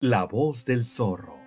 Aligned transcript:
La 0.00 0.24
voz 0.24 0.64
del 0.66 0.84
zorro. 0.84 1.38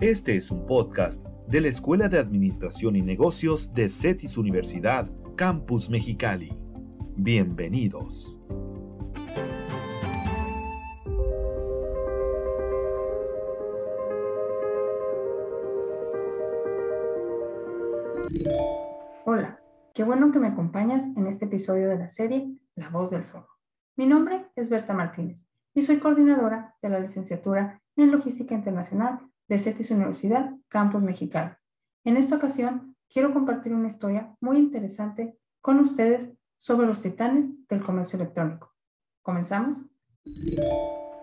Este 0.00 0.36
es 0.36 0.50
un 0.50 0.66
podcast 0.66 1.24
de 1.48 1.62
la 1.62 1.68
Escuela 1.68 2.08
de 2.08 2.18
Administración 2.18 2.94
y 2.94 3.02
Negocios 3.02 3.72
de 3.72 3.88
CETIS 3.88 4.36
Universidad, 4.36 5.10
Campus 5.34 5.90
Mexicali. 5.90 6.56
Bienvenidos. 7.16 8.38
Hola, 19.24 19.58
qué 19.94 20.04
bueno 20.04 20.30
que 20.30 20.38
me 20.38 20.48
acompañas 20.48 21.06
en 21.16 21.26
este 21.26 21.46
episodio 21.46 21.88
de 21.88 21.98
la 21.98 22.08
serie 22.08 22.54
La 22.76 22.90
voz 22.90 23.10
del 23.10 23.24
zorro. 23.24 23.57
Mi 23.98 24.06
nombre 24.06 24.46
es 24.54 24.70
Berta 24.70 24.94
Martínez 24.94 25.44
y 25.74 25.82
soy 25.82 25.98
coordinadora 25.98 26.76
de 26.80 26.88
la 26.88 27.00
licenciatura 27.00 27.82
en 27.96 28.12
Logística 28.12 28.54
Internacional 28.54 29.18
de 29.48 29.58
CETIS 29.58 29.90
Universidad 29.90 30.54
Campus 30.68 31.02
Mexicano. 31.02 31.56
En 32.04 32.16
esta 32.16 32.36
ocasión, 32.36 32.94
quiero 33.12 33.32
compartir 33.32 33.74
una 33.74 33.88
historia 33.88 34.36
muy 34.40 34.58
interesante 34.58 35.36
con 35.60 35.80
ustedes 35.80 36.30
sobre 36.58 36.86
los 36.86 37.02
titanes 37.02 37.48
del 37.66 37.82
comercio 37.82 38.20
electrónico. 38.20 38.72
¿Comenzamos? 39.20 39.84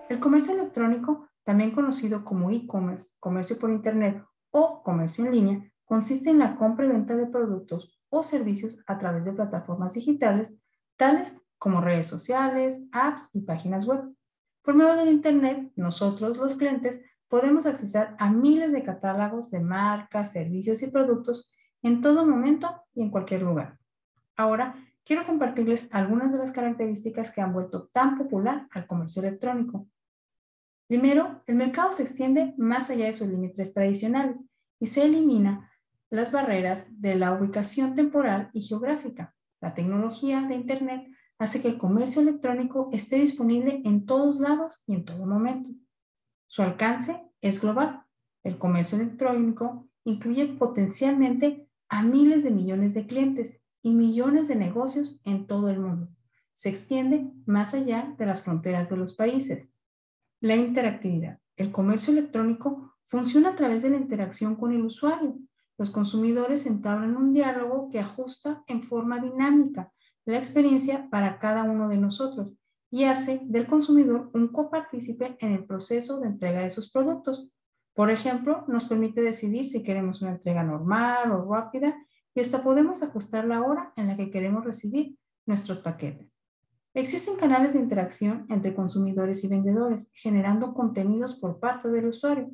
El 0.10 0.20
comercio 0.20 0.54
electrónico, 0.54 1.30
también 1.46 1.72
conocido 1.72 2.26
como 2.26 2.52
e-commerce, 2.52 3.14
comercio 3.22 3.58
por 3.58 3.70
Internet 3.70 4.22
o 4.52 4.84
comercio 4.84 5.26
en 5.26 5.32
línea, 5.32 5.72
consiste 5.86 6.30
en 6.30 6.40
la 6.40 6.58
compra 6.58 6.86
y 6.86 6.90
venta 6.90 7.16
de 7.16 7.26
productos 7.26 7.98
o 8.10 8.22
servicios 8.22 8.78
a 8.86 8.98
través 8.98 9.24
de 9.24 9.32
plataformas 9.32 9.94
digitales, 9.94 10.54
tales 10.98 11.38
como 11.58 11.82
redes 11.82 12.08
sociales, 12.08 12.82
apps 12.92 13.30
y 13.34 13.42
páginas 13.42 13.86
web. 13.86 14.14
Por 14.62 14.76
medio 14.76 14.96
del 14.96 15.10
Internet, 15.10 15.72
nosotros, 15.76 16.38
los 16.38 16.56
clientes, 16.56 17.02
podemos 17.28 17.66
acceder 17.66 18.16
a 18.18 18.30
miles 18.30 18.72
de 18.72 18.84
catálogos 18.84 19.52
de 19.52 19.60
marcas, 19.60 20.32
servicios 20.32 20.82
y 20.82 20.88
productos 20.88 21.54
en 21.82 22.02
todo 22.02 22.26
momento 22.26 22.84
y 22.94 23.02
en 23.02 23.12
cualquier 23.12 23.42
lugar. 23.44 23.78
Ahora, 24.36 24.76
quiero 25.04 25.26
compartirles 25.26 25.88
algunas 25.92 26.32
de 26.34 26.40
las 26.40 26.52
características 26.52 27.32
que 27.32 27.42
han 27.42 27.54
vuelto 27.54 27.90
tan 27.94 28.18
popular 28.18 28.68
al 28.72 28.88
comercio 28.88 29.22
electrónico. 29.22 29.88
Primero, 30.88 31.42
el 31.48 31.56
mercado 31.56 31.92
se 31.92 32.04
extiende 32.04 32.54
más 32.58 32.90
allá 32.90 33.06
de 33.06 33.14
sus 33.14 33.28
límites 33.28 33.74
tradicionales 33.74 34.38
y 34.80 34.88
se 34.88 35.06
elimina 35.06 35.72
las 36.10 36.32
barreras 36.32 36.86
de 36.90 37.16
la 37.16 37.34
ubicación 37.34 37.96
temporal 37.96 38.50
y 38.54 38.62
geográfica. 38.62 39.36
La 39.62 39.74
tecnología 39.74 40.42
de 40.42 40.56
Internet 40.56 41.08
hace 41.38 41.62
que 41.62 41.68
el 41.68 41.78
comercio 41.78 42.22
electrónico 42.22 42.90
esté 42.94 43.18
disponible 43.18 43.82
en 43.84 44.06
todos 44.06 44.40
lados 44.40 44.84
y 44.88 44.94
en 44.94 45.06
todo 45.06 45.26
momento. 45.26 45.70
Su 46.48 46.62
alcance 46.62 47.22
es 47.42 47.62
global. 47.62 48.04
El 48.44 48.58
comercio 48.58 49.00
electrónico 49.00 49.88
incluye 50.04 50.46
potencialmente 50.46 51.68
a 51.90 52.04
miles 52.04 52.44
de 52.44 52.52
millones 52.52 52.94
de 52.94 53.06
clientes 53.06 53.62
y 53.82 53.94
millones 53.94 54.48
de 54.48 54.56
negocios 54.56 55.22
en 55.26 55.48
todo 55.48 55.70
el 55.70 55.80
mundo. 55.80 56.10
Se 56.54 56.70
extiende 56.70 57.32
más 57.46 57.74
allá 57.74 58.16
de 58.18 58.26
las 58.26 58.44
fronteras 58.44 58.90
de 58.90 58.98
los 58.98 59.14
países. 59.14 59.70
La 60.40 60.56
interactividad. 60.56 61.40
El 61.58 61.72
comercio 61.72 62.14
electrónico 62.14 62.96
funciona 63.06 63.50
a 63.50 63.56
través 63.56 63.84
de 63.84 63.90
la 63.90 63.98
interacción 63.98 64.56
con 64.56 64.72
el 64.72 64.84
usuario. 64.86 65.38
Los 65.78 65.92
consumidores 65.92 66.66
entablan 66.66 67.18
un 67.18 67.34
diálogo 67.34 67.90
que 67.90 68.00
ajusta 68.00 68.64
en 68.68 68.82
forma 68.82 69.20
dinámica 69.20 69.92
la 70.26 70.38
experiencia 70.38 71.08
para 71.10 71.40
cada 71.40 71.64
uno 71.64 71.88
de 71.88 71.98
nosotros 71.98 72.56
y 72.92 73.04
hace 73.04 73.42
del 73.46 73.68
consumidor 73.68 74.30
un 74.34 74.48
copartícipe 74.48 75.38
en 75.40 75.52
el 75.52 75.66
proceso 75.66 76.20
de 76.20 76.28
entrega 76.28 76.62
de 76.62 76.72
sus 76.72 76.92
productos. 76.92 77.52
Por 77.94 78.10
ejemplo, 78.10 78.66
nos 78.68 78.86
permite 78.86 79.22
decidir 79.22 79.68
si 79.68 79.84
queremos 79.84 80.22
una 80.22 80.32
entrega 80.32 80.64
normal 80.64 81.32
o 81.32 81.52
rápida 81.52 81.96
y 82.34 82.42
hasta 82.42 82.64
podemos 82.64 83.04
ajustar 83.04 83.46
la 83.46 83.62
hora 83.62 83.94
en 83.96 84.08
la 84.08 84.18
que 84.18 84.32
queremos 84.32 84.66
recibir 84.66 85.18
nuestros 85.46 85.80
paquetes. 85.80 86.36
Existen 86.94 87.36
canales 87.36 87.74
de 87.74 87.80
interacción 87.80 88.46
entre 88.50 88.74
consumidores 88.74 89.44
y 89.44 89.50
vendedores, 89.50 90.10
generando 90.14 90.74
contenidos 90.74 91.36
por 91.36 91.60
parte 91.60 91.90
del 91.90 92.08
usuario. 92.08 92.50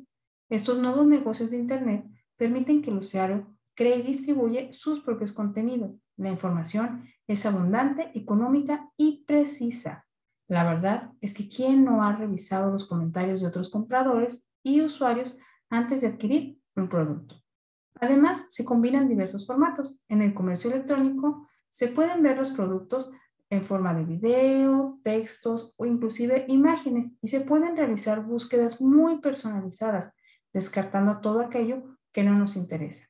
Estos 0.48 0.78
nuevos 0.78 1.06
negocios 1.06 1.52
de 1.52 1.58
Internet 1.58 2.04
permiten 2.36 2.82
que 2.82 2.90
el 2.90 2.98
usuario 2.98 3.46
cree 3.74 3.98
y 3.98 4.02
distribuye 4.02 4.72
sus 4.72 5.00
propios 5.00 5.32
contenidos. 5.32 6.01
La 6.16 6.30
información 6.30 7.08
es 7.26 7.46
abundante, 7.46 8.10
económica 8.14 8.90
y 8.96 9.24
precisa. 9.24 10.06
La 10.48 10.64
verdad 10.64 11.12
es 11.20 11.34
que 11.34 11.48
¿quién 11.48 11.84
no 11.84 12.04
ha 12.04 12.14
revisado 12.14 12.70
los 12.70 12.86
comentarios 12.88 13.40
de 13.40 13.48
otros 13.48 13.70
compradores 13.70 14.48
y 14.62 14.82
usuarios 14.82 15.38
antes 15.70 16.02
de 16.02 16.08
adquirir 16.08 16.60
un 16.76 16.88
producto? 16.88 17.36
Además, 18.00 18.46
se 18.50 18.64
combinan 18.64 19.08
diversos 19.08 19.46
formatos. 19.46 20.02
En 20.08 20.22
el 20.22 20.34
comercio 20.34 20.70
electrónico 20.70 21.48
se 21.70 21.88
pueden 21.88 22.22
ver 22.22 22.36
los 22.36 22.50
productos 22.50 23.12
en 23.48 23.62
forma 23.62 23.94
de 23.94 24.04
video, 24.04 24.98
textos 25.02 25.74
o 25.76 25.86
inclusive 25.86 26.46
imágenes 26.48 27.12
y 27.22 27.28
se 27.28 27.40
pueden 27.40 27.76
realizar 27.76 28.22
búsquedas 28.22 28.80
muy 28.80 29.20
personalizadas, 29.20 30.14
descartando 30.52 31.20
todo 31.20 31.40
aquello 31.40 31.96
que 32.12 32.24
no 32.24 32.34
nos 32.34 32.56
interesa. 32.56 33.08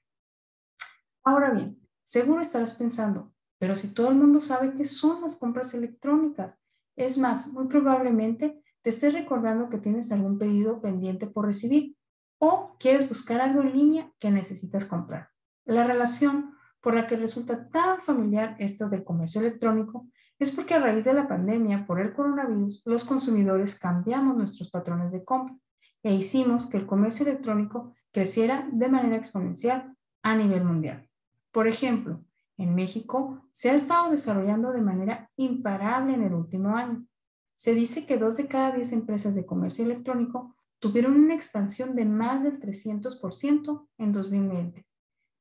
Ahora 1.25 1.51
bien, 1.51 1.82
seguro 2.05 2.41
estarás 2.41 2.75
pensando, 2.75 3.33
pero 3.59 3.77
si 3.77 3.95
todo 3.95 4.09
el 4.09 4.17
mundo 4.17 4.41
sabe 4.41 4.75
qué 4.75 4.85
son 4.85 5.23
las 5.23 5.37
compras 5.37 5.75
electrónicas, 5.75 6.59
es 6.97 7.19
más, 7.19 7.47
muy 7.47 7.67
probablemente 7.67 8.63
te 8.83 8.91
estés 8.91 9.13
recordando 9.13 9.69
que 9.69 9.79
tienes 9.79 10.11
algún 10.13 10.39
pedido 10.39 10.81
pendiente 10.81 11.27
por 11.27 11.47
recibir 11.47 11.97
o 12.39 12.77
quieres 12.79 13.09
buscar 13.09 13.41
algo 13.41 13.63
en 13.63 13.73
línea 13.73 14.13
que 14.19 14.31
necesitas 14.31 14.85
comprar. 14.85 15.31
La 15.65 15.85
relación 15.85 16.57
por 16.81 16.95
la 16.95 17.07
que 17.07 17.17
resulta 17.17 17.69
tan 17.69 18.01
familiar 18.01 18.57
esto 18.59 18.89
del 18.89 19.05
comercio 19.05 19.41
electrónico 19.41 20.09
es 20.41 20.51
porque 20.51 20.75
a 20.75 20.81
raíz 20.81 21.05
de 21.05 21.15
la 21.15 21.29
pandemia 21.29 21.87
por 21.87 22.01
el 22.01 22.13
coronavirus, 22.13 22.83
los 22.85 23.05
consumidores 23.05 23.79
cambiamos 23.79 24.37
nuestros 24.37 24.71
patrones 24.71 25.13
de 25.13 25.25
compra 25.25 25.57
e 26.03 26.13
hicimos 26.13 26.67
que 26.67 26.79
el 26.79 26.87
comercio 26.87 27.25
electrónico 27.25 27.95
creciera 28.11 28.69
de 28.73 28.89
manera 28.89 29.17
exponencial 29.17 29.97
a 30.23 30.35
nivel 30.35 30.65
mundial. 30.65 31.09
Por 31.53 31.69
ejemplo, 31.69 32.25
en 32.57 32.75
México 32.75 33.43
se 33.53 33.71
ha 33.71 33.75
estado 33.75 34.11
desarrollando 34.11 34.73
de 34.73 34.81
manera 34.81 35.31
imparable 35.37 36.15
en 36.15 36.23
el 36.23 36.33
último 36.33 36.77
año. 36.77 37.07
Se 37.55 37.75
dice 37.75 38.07
que 38.07 38.17
dos 38.17 38.37
de 38.37 38.49
cada 38.49 38.73
diez 38.73 38.93
empresas 38.93 39.35
de 39.35 39.47
comercio 39.47 39.85
electrónico 39.85 40.57
tuvieron 40.79 41.15
una 41.17 41.35
expansión 41.35 41.95
de 41.95 42.05
más 42.07 42.43
del 42.43 42.59
300% 42.59 43.89
en 43.99 44.13
2020. 44.13 44.87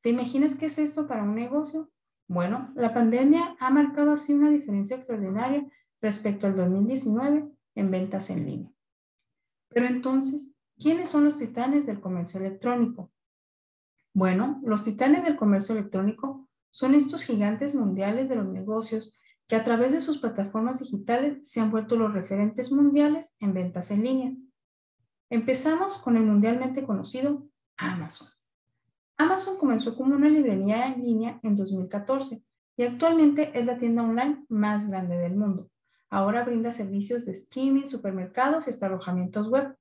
¿Te 0.01 0.09
imaginas 0.09 0.55
qué 0.55 0.67
es 0.67 0.77
esto 0.77 1.07
para 1.07 1.23
un 1.23 1.33
negocio? 1.33 1.89
Bueno, 2.27 2.71
la 2.75 2.93
pandemia 2.93 3.55
ha 3.59 3.69
marcado 3.69 4.11
así 4.11 4.33
una 4.33 4.49
diferencia 4.49 4.97
extraordinaria 4.97 5.65
respecto 6.01 6.47
al 6.47 6.55
2019 6.55 7.49
en 7.75 7.91
ventas 7.91 8.29
en 8.29 8.45
línea. 8.45 8.71
Pero 9.69 9.87
entonces, 9.87 10.53
¿quiénes 10.77 11.09
son 11.09 11.23
los 11.23 11.37
titanes 11.37 11.85
del 11.85 12.01
comercio 12.01 12.39
electrónico? 12.39 13.11
Bueno, 14.13 14.61
los 14.63 14.83
titanes 14.83 15.23
del 15.23 15.37
comercio 15.37 15.73
electrónico 15.73 16.49
son 16.69 16.95
estos 16.95 17.23
gigantes 17.23 17.75
mundiales 17.75 18.27
de 18.27 18.35
los 18.35 18.47
negocios 18.47 19.17
que 19.47 19.55
a 19.55 19.63
través 19.63 19.93
de 19.93 20.01
sus 20.01 20.17
plataformas 20.17 20.79
digitales 20.79 21.39
se 21.49 21.59
han 21.59 21.71
vuelto 21.71 21.95
los 21.95 22.13
referentes 22.13 22.71
mundiales 22.71 23.35
en 23.39 23.53
ventas 23.53 23.91
en 23.91 24.03
línea. 24.03 24.33
Empezamos 25.29 25.97
con 25.97 26.17
el 26.17 26.23
mundialmente 26.23 26.83
conocido 26.83 27.47
Amazon. 27.77 28.27
Amazon 29.17 29.57
comenzó 29.57 29.95
como 29.95 30.15
una 30.15 30.29
librería 30.29 30.87
en 30.87 31.03
línea 31.03 31.39
en 31.43 31.55
2014 31.55 32.43
y 32.75 32.83
actualmente 32.83 33.57
es 33.57 33.65
la 33.65 33.77
tienda 33.77 34.03
online 34.03 34.45
más 34.49 34.87
grande 34.87 35.17
del 35.17 35.35
mundo. 35.35 35.69
Ahora 36.09 36.43
brinda 36.43 36.71
servicios 36.71 37.25
de 37.25 37.31
streaming, 37.31 37.85
supermercados 37.85 38.67
y 38.67 38.71
hasta 38.71 38.87
alojamientos 38.87 39.47
web. 39.47 39.77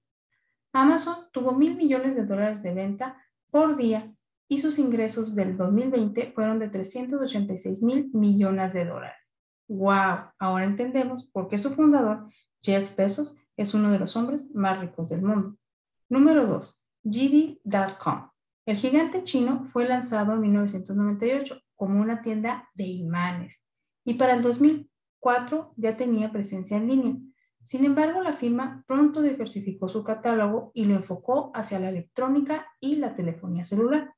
Amazon 0.73 1.17
tuvo 1.33 1.53
mil 1.53 1.77
millones 1.77 2.15
de 2.15 2.27
dólares 2.27 2.63
de 2.63 2.75
venta 2.75 3.17
por 3.51 3.77
día 3.77 4.15
y 4.51 4.59
sus 4.59 4.81
ingresos 4.81 5.37
del 5.37 5.57
2020 5.57 6.33
fueron 6.35 6.59
de 6.59 6.69
386 6.69 7.85
mil 7.85 8.11
millones 8.13 8.73
de 8.73 8.85
dólares. 8.85 9.17
¡Wow! 9.69 10.33
Ahora 10.41 10.65
entendemos 10.65 11.31
por 11.31 11.47
qué 11.47 11.57
su 11.57 11.71
fundador, 11.71 12.29
Jeff 12.61 12.97
Bezos, 12.97 13.37
es 13.57 13.75
uno 13.75 13.93
de 13.93 14.01
los 14.01 14.17
hombres 14.17 14.51
más 14.53 14.81
ricos 14.81 15.09
del 15.09 15.23
mundo. 15.23 15.57
Número 16.09 16.47
2. 16.47 16.85
JD.com. 17.05 18.31
El 18.67 18.77
gigante 18.77 19.23
chino 19.23 19.67
fue 19.67 19.87
lanzado 19.87 20.33
en 20.33 20.41
1998 20.41 21.57
como 21.77 22.01
una 22.01 22.21
tienda 22.21 22.69
de 22.75 22.89
imanes 22.89 23.65
y 24.05 24.15
para 24.15 24.35
el 24.35 24.43
2004 24.43 25.75
ya 25.77 25.97
tenía 25.97 26.33
presencia 26.33 26.77
en 26.77 26.89
línea. 26.89 27.17
Sin 27.63 27.85
embargo, 27.85 28.21
la 28.21 28.33
firma 28.33 28.83
pronto 28.89 29.23
diversificó 29.23 29.89
su 29.89 30.03
catálogo 30.03 30.73
y 30.75 30.87
lo 30.87 30.97
enfocó 30.97 31.53
hacia 31.55 31.79
la 31.79 31.91
electrónica 31.91 32.67
y 32.81 32.97
la 32.97 33.15
telefonía 33.15 33.63
celular. 33.63 34.13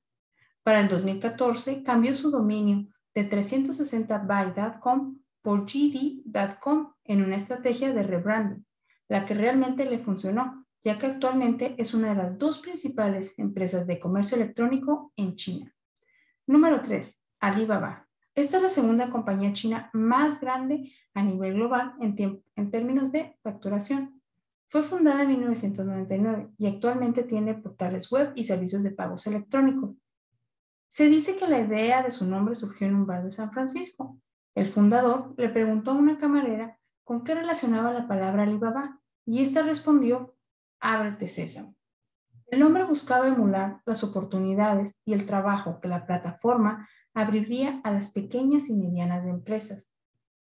Para 0.62 0.81
el 0.81 0.88
2014 0.88 1.82
cambió 1.82 2.14
su 2.14 2.31
dominio 2.31 2.87
de 3.14 3.29
360by.com 3.29 5.19
por 5.43 5.67
GD.com 5.67 6.93
en 7.05 7.23
una 7.23 7.37
estrategia 7.37 7.93
de 7.93 8.03
rebranding, 8.05 8.64
la 9.09 9.26
que 9.26 9.35
realmente 9.35 9.85
le 9.85 9.99
funcionó, 9.99 10.64
ya 10.85 10.99
que 10.99 11.06
actualmente 11.06 11.75
es 11.79 11.94
una 11.94 12.11
de 12.11 12.23
las 12.23 12.38
dos 12.38 12.61
principales 12.61 13.38
empresas 13.38 13.87
de 13.87 13.99
comercio 13.99 14.37
electrónico 14.37 15.12
en 15.17 15.35
China. 15.35 15.75
Número 16.47 16.81
3. 16.81 17.23
Alibaba. 17.41 18.09
Esta 18.35 18.56
es 18.56 18.62
la 18.62 18.69
segunda 18.69 19.11
compañía 19.11 19.53
china 19.53 19.91
más 19.93 20.41
grande 20.41 20.93
a 21.12 21.23
nivel 21.23 21.55
global 21.55 21.94
en, 22.00 22.43
en 22.56 22.70
términos 22.70 23.12
de 23.12 23.37
facturación. 23.43 24.23
Fue 24.69 24.82
fundada 24.82 25.23
en 25.23 25.29
1999 25.29 26.50
y 26.56 26.67
actualmente 26.67 27.25
tiene 27.25 27.55
portales 27.55 28.11
web 28.11 28.32
y 28.35 28.44
servicios 28.44 28.82
de 28.82 28.93
pagos 28.93 29.26
electrónicos. 29.26 29.97
Se 30.92 31.08
dice 31.08 31.38
que 31.38 31.48
la 31.48 31.58
idea 31.58 32.02
de 32.02 32.10
su 32.10 32.26
nombre 32.26 32.54
surgió 32.54 32.86
en 32.86 32.94
un 32.94 33.06
bar 33.06 33.24
de 33.24 33.32
San 33.32 33.50
Francisco. 33.50 34.20
El 34.54 34.66
fundador 34.66 35.32
le 35.38 35.48
preguntó 35.48 35.92
a 35.92 35.94
una 35.94 36.18
camarera 36.18 36.78
con 37.02 37.24
qué 37.24 37.34
relacionaba 37.34 37.94
la 37.94 38.06
palabra 38.06 38.42
Alibaba 38.42 39.00
y 39.24 39.40
ésta 39.40 39.62
respondió, 39.62 40.36
ábrete 40.80 41.28
sésamo. 41.28 41.74
El 42.46 42.60
nombre 42.60 42.84
buscaba 42.84 43.26
emular 43.26 43.80
las 43.86 44.04
oportunidades 44.04 45.00
y 45.06 45.14
el 45.14 45.24
trabajo 45.24 45.80
que 45.80 45.88
la 45.88 46.04
plataforma 46.04 46.86
abriría 47.14 47.80
a 47.84 47.90
las 47.90 48.12
pequeñas 48.12 48.68
y 48.68 48.76
medianas 48.76 49.26
empresas. 49.26 49.90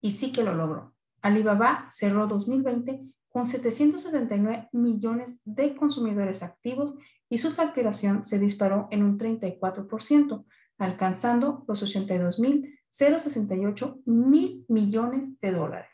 Y 0.02 0.12
sí 0.12 0.34
que 0.34 0.44
lo 0.44 0.54
logró. 0.54 0.94
Alibaba 1.22 1.88
cerró 1.90 2.28
2020 2.28 3.02
con 3.34 3.46
779 3.48 4.70
millones 4.74 5.42
de 5.44 5.76
consumidores 5.76 6.44
activos 6.44 6.94
y 7.30 7.40
su 7.40 7.50
facturación 7.50 8.24
se 8.24 8.38
disparó 8.38 8.88
en 8.92 9.02
un 9.02 9.18
34%, 9.18 10.46
alcanzando 10.78 11.66
los 11.68 11.82
82.068 11.84 14.04
mil 14.06 14.64
millones 14.68 15.40
de 15.40 15.52
dólares. 15.52 15.90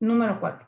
Número 0.00 0.40
4. 0.40 0.66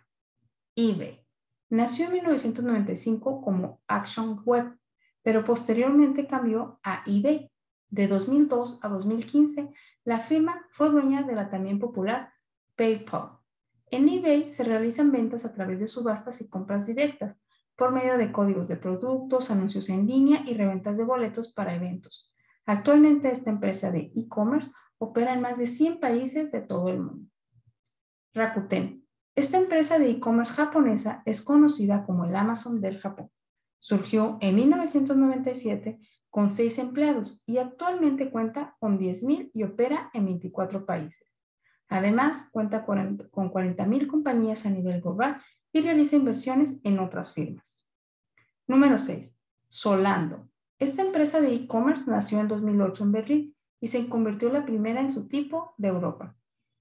eBay. 0.77 1.27
Nació 1.69 2.07
en 2.07 2.13
1995 2.13 3.43
como 3.43 3.83
Action 3.89 4.41
Web, 4.45 4.79
pero 5.23 5.45
posteriormente 5.45 6.29
cambió 6.29 6.79
a 6.85 7.03
eBay. 7.07 7.51
De 7.91 8.07
2002 8.07 8.79
a 8.83 8.89
2015, 8.89 9.69
la 10.05 10.21
firma 10.21 10.65
fue 10.71 10.91
dueña 10.91 11.25
de 11.25 11.35
la 11.35 11.51
también 11.51 11.81
popular 11.81 12.33
PayPal. 12.77 13.42
En 13.93 14.09
eBay 14.09 14.51
se 14.51 14.65
realizan 14.65 15.13
ventas 15.13 15.45
a 15.45 15.53
través 15.53 15.79
de 15.79 15.87
subastas 15.87 16.41
y 16.41 16.49
compras 16.49 16.89
directas 16.89 17.37
por 17.77 17.93
medio 17.93 18.19
de 18.19 18.33
códigos 18.33 18.67
de 18.67 18.77
productos, 18.77 19.51
anuncios 19.53 19.89
en 19.89 20.07
línea 20.07 20.43
y 20.45 20.55
reventas 20.55 20.99
de 20.99 21.05
boletos 21.05 21.53
para 21.53 21.77
eventos. 21.77 22.33
Actualmente 22.67 23.31
esta 23.31 23.51
empresa 23.51 23.93
de 23.93 24.11
e-commerce 24.17 24.73
opera 24.99 25.35
en 25.35 25.43
más 25.43 25.59
de 25.59 25.67
100 25.69 26.01
países 26.01 26.51
de 26.51 26.63
todo 26.63 26.89
el 26.89 27.01
mundo. 27.01 27.31
Rakuten 28.35 29.03
esta 29.35 29.57
empresa 29.57 29.99
de 29.99 30.11
e-commerce 30.11 30.53
japonesa 30.53 31.23
es 31.25 31.43
conocida 31.43 32.05
como 32.05 32.27
el 32.27 32.37
Amazon 32.37 32.83
del 32.83 32.99
Japón. 32.99 33.31
Surgió 33.79 34.37
en 34.43 34.57
1997 34.57 35.99
con 36.29 36.51
seis 36.51 36.79
empleados 36.79 37.43
y 37.47 37.57
actualmente 37.57 38.31
cuenta 38.31 38.77
con 38.79 38.99
10.000 38.99 39.51
y 39.55 39.63
opera 39.63 40.11
en 40.13 40.27
24 40.27 40.85
países. 40.85 41.27
Además, 41.93 42.49
cuenta 42.51 42.87
con 42.87 43.19
40.000 43.19 44.07
compañías 44.07 44.65
a 44.65 44.71
nivel 44.71 45.03
global 45.03 45.43
y 45.75 45.83
realiza 45.83 46.17
inversiones 46.17 46.81
en 46.85 46.99
otras 46.99 47.35
firmas. 47.35 47.87
Número 48.67 48.99
6. 48.99 49.39
Solando. 49.69 50.49
Esta 50.79 51.03
empresa 51.03 51.43
de 51.43 51.55
e-commerce 51.55 52.11
nació 52.11 52.41
en 52.41 52.49
2008 52.49 53.05
en 53.05 53.13
Berlín 53.13 53.57
y 53.79 53.89
se 53.89 54.09
convirtió 54.09 54.49
en 54.49 54.55
la 54.55 54.65
primera 54.65 55.03
en 55.03 55.11
su 55.11 55.29
tipo 55.29 55.75
de 55.77 55.89
Europa. 55.89 56.35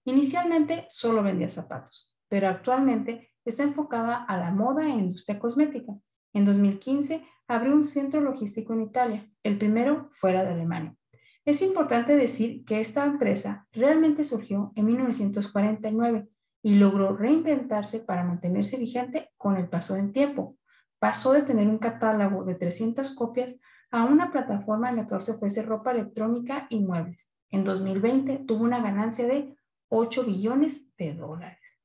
Inicialmente 0.05 0.85
solo 0.87 1.21
vendía 1.21 1.49
zapatos, 1.49 2.17
pero 2.29 2.47
actualmente 2.47 3.33
está 3.43 3.63
enfocada 3.63 4.23
a 4.23 4.37
la 4.37 4.51
moda 4.51 4.85
e 4.85 4.91
industria 4.91 5.39
cosmética. 5.39 5.91
En 6.31 6.45
2015 6.45 7.21
abrió 7.49 7.75
un 7.75 7.83
centro 7.83 8.21
logístico 8.21 8.73
en 8.73 8.83
Italia, 8.83 9.29
el 9.43 9.57
primero 9.57 10.09
fuera 10.13 10.45
de 10.45 10.53
Alemania. 10.53 10.95
Es 11.43 11.61
importante 11.63 12.15
decir 12.15 12.63
que 12.65 12.79
esta 12.79 13.03
empresa 13.03 13.67
realmente 13.71 14.23
surgió 14.23 14.71
en 14.75 14.85
1949 14.85 16.29
y 16.61 16.75
logró 16.75 17.15
reinventarse 17.17 17.99
para 17.99 18.23
mantenerse 18.23 18.77
vigente 18.77 19.31
con 19.37 19.57
el 19.57 19.67
paso 19.67 19.95
del 19.95 20.11
tiempo. 20.11 20.57
Pasó 20.99 21.33
de 21.33 21.41
tener 21.41 21.67
un 21.67 21.79
catálogo 21.79 22.43
de 22.43 22.53
300 22.53 23.15
copias 23.15 23.59
a 23.89 24.03
una 24.03 24.31
plataforma 24.31 24.89
en 24.91 24.97
la 24.97 25.07
que 25.07 25.19
se 25.21 25.31
ofrece 25.31 25.63
ropa 25.63 25.91
electrónica 25.91 26.67
y 26.69 26.79
muebles. 26.79 27.33
En 27.49 27.63
2020 27.63 28.43
tuvo 28.47 28.63
una 28.63 28.79
ganancia 28.79 29.27
de 29.27 29.55
8 29.89 30.23
billones 30.23 30.95
de 30.95 31.15
dólares. 31.15 31.79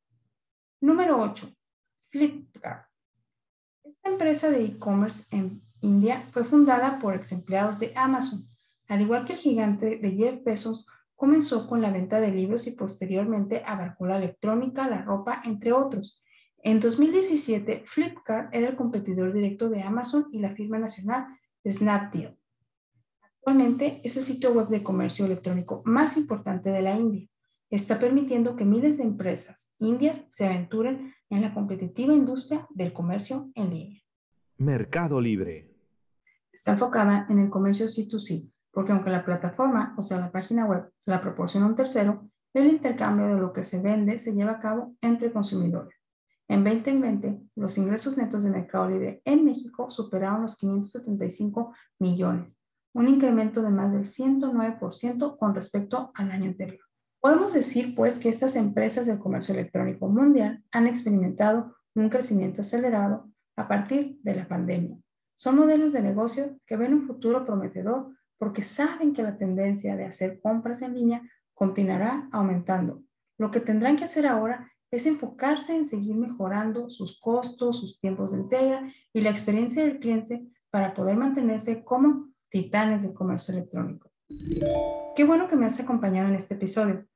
Número 0.80 1.18
8. 1.18 1.50
Flipkart. 2.10 2.86
Esta 3.82 4.10
empresa 4.10 4.50
de 4.50 4.64
e-commerce 4.64 5.24
en 5.34 5.62
India 5.80 6.28
fue 6.30 6.44
fundada 6.44 6.98
por 6.98 7.14
ex 7.14 7.32
empleados 7.32 7.80
de 7.80 7.92
Amazon. 7.96 8.46
Al 8.88 9.00
igual 9.00 9.24
que 9.24 9.34
el 9.34 9.38
gigante 9.38 9.96
de 9.96 10.10
Jeff 10.12 10.44
Bezos, 10.44 10.86
comenzó 11.14 11.68
con 11.68 11.80
la 11.80 11.90
venta 11.90 12.20
de 12.20 12.30
libros 12.30 12.66
y 12.66 12.72
posteriormente 12.72 13.62
abarcó 13.66 14.06
la 14.06 14.18
electrónica, 14.18 14.88
la 14.88 15.02
ropa, 15.02 15.42
entre 15.44 15.72
otros. 15.72 16.22
En 16.62 16.80
2017, 16.80 17.84
Flipkart 17.86 18.54
era 18.54 18.68
el 18.68 18.76
competidor 18.76 19.32
directo 19.32 19.68
de 19.68 19.82
Amazon 19.82 20.26
y 20.32 20.40
la 20.40 20.54
firma 20.54 20.78
nacional 20.78 21.26
Snapdeal. 21.66 22.36
Actualmente 23.22 24.00
es 24.04 24.16
el 24.16 24.24
sitio 24.24 24.52
web 24.52 24.68
de 24.68 24.82
comercio 24.82 25.24
electrónico 25.26 25.82
más 25.84 26.16
importante 26.16 26.70
de 26.70 26.82
la 26.82 26.96
India 26.96 27.28
está 27.70 27.98
permitiendo 27.98 28.56
que 28.56 28.64
miles 28.64 28.98
de 28.98 29.04
empresas 29.04 29.74
indias 29.78 30.24
se 30.28 30.46
aventuren 30.46 31.14
en 31.30 31.42
la 31.42 31.52
competitiva 31.52 32.14
industria 32.14 32.66
del 32.70 32.92
comercio 32.92 33.50
en 33.54 33.70
línea. 33.70 34.02
Mercado 34.58 35.20
Libre. 35.20 35.72
Está 36.52 36.72
enfocada 36.72 37.26
en 37.28 37.40
el 37.40 37.50
comercio 37.50 37.86
C2C, 37.86 38.50
porque 38.76 38.92
aunque 38.92 39.08
la 39.08 39.24
plataforma, 39.24 39.94
o 39.96 40.02
sea, 40.02 40.20
la 40.20 40.30
página 40.30 40.66
web, 40.66 40.90
la 41.06 41.22
proporciona 41.22 41.64
un 41.64 41.76
tercero, 41.76 42.28
el 42.52 42.66
intercambio 42.66 43.26
de 43.26 43.40
lo 43.40 43.50
que 43.50 43.64
se 43.64 43.80
vende 43.80 44.18
se 44.18 44.34
lleva 44.34 44.52
a 44.52 44.60
cabo 44.60 44.94
entre 45.00 45.32
consumidores. 45.32 45.96
En 46.46 46.62
2020, 46.62 47.40
los 47.54 47.78
ingresos 47.78 48.18
netos 48.18 48.44
de 48.44 48.50
Mercado 48.50 48.90
Libre 48.90 49.22
en 49.24 49.46
México 49.46 49.88
superaron 49.88 50.42
los 50.42 50.56
575 50.56 51.72
millones, 52.00 52.62
un 52.92 53.08
incremento 53.08 53.62
de 53.62 53.70
más 53.70 53.92
del 53.92 54.04
109% 54.04 55.38
con 55.38 55.54
respecto 55.54 56.10
al 56.14 56.30
año 56.30 56.50
anterior. 56.50 56.84
Podemos 57.18 57.54
decir, 57.54 57.94
pues, 57.94 58.18
que 58.18 58.28
estas 58.28 58.56
empresas 58.56 59.06
del 59.06 59.18
comercio 59.18 59.54
electrónico 59.54 60.06
mundial 60.06 60.62
han 60.70 60.86
experimentado 60.86 61.74
un 61.94 62.10
crecimiento 62.10 62.60
acelerado 62.60 63.30
a 63.56 63.68
partir 63.68 64.18
de 64.22 64.34
la 64.34 64.46
pandemia. 64.46 64.98
Son 65.32 65.56
modelos 65.56 65.94
de 65.94 66.02
negocio 66.02 66.58
que 66.66 66.76
ven 66.76 66.92
un 66.92 67.06
futuro 67.06 67.46
prometedor 67.46 68.15
porque 68.38 68.62
saben 68.62 69.12
que 69.12 69.22
la 69.22 69.36
tendencia 69.36 69.96
de 69.96 70.04
hacer 70.04 70.40
compras 70.40 70.82
en 70.82 70.94
línea 70.94 71.22
continuará 71.54 72.28
aumentando. 72.32 73.02
Lo 73.38 73.50
que 73.50 73.60
tendrán 73.60 73.96
que 73.96 74.04
hacer 74.04 74.26
ahora 74.26 74.70
es 74.90 75.06
enfocarse 75.06 75.74
en 75.74 75.86
seguir 75.86 76.16
mejorando 76.16 76.90
sus 76.90 77.20
costos, 77.20 77.80
sus 77.80 77.98
tiempos 77.98 78.32
de 78.32 78.38
entrega 78.38 78.92
y 79.12 79.20
la 79.20 79.30
experiencia 79.30 79.84
del 79.84 79.98
cliente 79.98 80.46
para 80.70 80.94
poder 80.94 81.16
mantenerse 81.16 81.84
como 81.84 82.28
titanes 82.48 83.02
del 83.02 83.14
comercio 83.14 83.54
electrónico. 83.54 84.10
Qué 85.14 85.24
bueno 85.24 85.48
que 85.48 85.56
me 85.56 85.66
has 85.66 85.80
acompañado 85.80 86.28
en 86.28 86.34
este 86.34 86.54
episodio. 86.54 87.06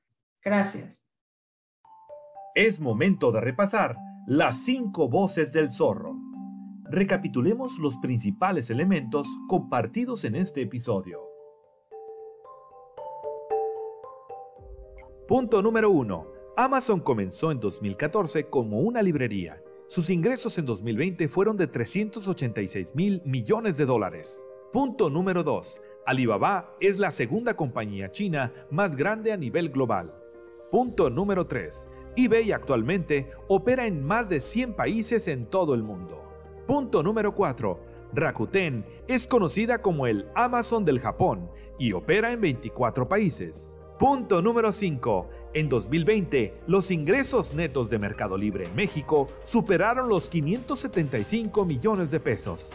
Gracias. 0.43 1.07
Es 2.55 2.81
momento 2.81 3.33
de 3.33 3.41
repasar 3.41 3.97
las 4.27 4.59
cinco 4.59 5.09
voces 5.09 5.53
del 5.53 5.71
zorro. 5.71 6.20
Recapitulemos 6.93 7.79
los 7.79 7.99
principales 7.99 8.69
elementos 8.69 9.29
compartidos 9.47 10.25
en 10.25 10.35
este 10.35 10.63
episodio. 10.63 11.21
Punto 15.29 15.63
número 15.63 15.91
1. 15.91 16.27
Amazon 16.57 16.99
comenzó 16.99 17.53
en 17.53 17.61
2014 17.61 18.49
como 18.51 18.81
una 18.81 19.03
librería. 19.03 19.63
Sus 19.87 20.11
ingresos 20.11 20.59
en 20.59 20.67
2020 20.67 21.29
fueron 21.29 21.57
de 21.57 21.69
386 21.69 22.97
mil 22.97 23.23
millones 23.25 23.77
de 23.77 23.87
dólares. 23.87 24.45
Punto 24.73 25.11
número 25.11 25.45
2. 25.45 25.81
Alibaba 26.07 26.75
es 26.81 26.99
la 26.99 27.13
segunda 27.13 27.55
compañía 27.55 28.11
china 28.11 28.53
más 28.69 28.97
grande 28.97 29.31
a 29.31 29.37
nivel 29.37 29.71
global. 29.71 30.13
Punto 30.73 31.09
número 31.09 31.47
3. 31.47 31.87
eBay 32.17 32.51
actualmente 32.51 33.31
opera 33.47 33.87
en 33.87 34.05
más 34.05 34.29
de 34.29 34.41
100 34.41 34.75
países 34.75 35.29
en 35.29 35.47
todo 35.47 35.75
el 35.75 35.85
mundo. 35.85 36.30
Punto 36.71 37.03
número 37.03 37.35
4. 37.35 37.81
Rakuten 38.13 38.87
es 39.09 39.27
conocida 39.27 39.83
como 39.83 40.07
el 40.07 40.29
Amazon 40.37 40.85
del 40.85 41.01
Japón 41.01 41.51
y 41.81 41.95
opera 41.95 42.31
en 42.31 42.41
24 42.41 43.09
países. 43.09 43.77
Punto 43.99 44.41
número 44.41 44.73
5. 44.73 45.29
En 45.53 45.69
2020, 45.69 46.61
los 46.69 46.93
ingresos 46.93 47.55
netos 47.55 47.91
de 47.91 47.99
Mercado 47.99 48.39
Libre 48.39 48.67
en 48.67 48.77
México 48.77 49.27
superaron 49.43 50.09
los 50.09 50.29
575 50.29 51.65
millones 51.65 52.13
de 52.13 52.21
pesos. 52.21 52.71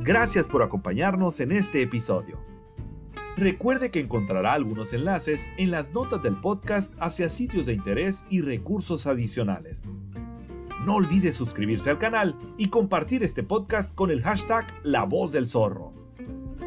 Gracias 0.00 0.48
por 0.48 0.64
acompañarnos 0.64 1.38
en 1.38 1.52
este 1.52 1.80
episodio. 1.80 2.49
Recuerde 3.36 3.90
que 3.90 4.00
encontrará 4.00 4.52
algunos 4.52 4.92
enlaces 4.92 5.50
en 5.56 5.70
las 5.70 5.92
notas 5.92 6.22
del 6.22 6.36
podcast 6.40 6.92
hacia 6.98 7.28
sitios 7.28 7.66
de 7.66 7.74
interés 7.74 8.24
y 8.28 8.42
recursos 8.42 9.06
adicionales. 9.06 9.88
No 10.84 10.96
olvide 10.96 11.32
suscribirse 11.32 11.90
al 11.90 11.98
canal 11.98 12.36
y 12.58 12.68
compartir 12.68 13.22
este 13.22 13.42
podcast 13.42 13.94
con 13.94 14.10
el 14.10 14.22
hashtag 14.22 14.66
La 14.82 15.04
Voz 15.04 15.30
del 15.32 15.48
Zorro. 15.48 15.92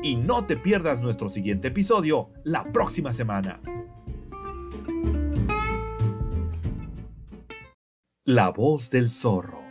Y 0.01 0.15
no 0.15 0.45
te 0.45 0.57
pierdas 0.57 1.01
nuestro 1.01 1.29
siguiente 1.29 1.69
episodio 1.69 2.29
la 2.43 2.63
próxima 2.71 3.13
semana. 3.13 3.59
La 8.25 8.49
Voz 8.49 8.89
del 8.89 9.09
Zorro. 9.09 9.61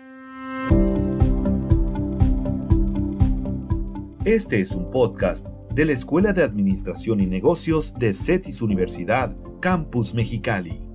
Este 4.25 4.61
es 4.61 4.73
un 4.73 4.91
podcast 4.91 5.47
de 5.75 5.87
la 5.87 5.93
Escuela 5.93 6.33
de 6.35 6.43
Administración 6.43 7.21
y 7.21 7.27
Negocios 7.27 7.95
de 7.95 8.13
CETIS 8.13 8.61
Universidad, 8.61 9.35
Campus 9.61 10.13
Mexicali. 10.13 10.92